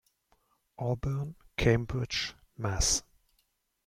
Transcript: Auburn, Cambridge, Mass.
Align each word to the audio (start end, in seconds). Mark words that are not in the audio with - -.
Auburn, 0.79 1.35
Cambridge, 1.57 2.33
Mass. 2.57 3.03